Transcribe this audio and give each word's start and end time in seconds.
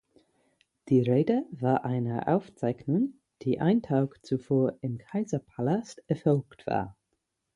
Die 0.89 1.01
Rede 1.01 1.45
war 1.51 1.85
eine 1.85 2.27
Aufzeichnung, 2.27 3.13
die 3.43 3.59
ein 3.59 3.83
Tag 3.83 4.25
zuvor 4.25 4.79
im 4.81 4.97
Kaiserpalast 4.97 6.01
erfolgt 6.07 6.65
war. 6.65 6.97